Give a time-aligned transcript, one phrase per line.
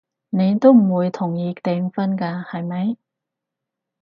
[0.31, 2.97] 你都唔會同意訂婚㗎，係咪？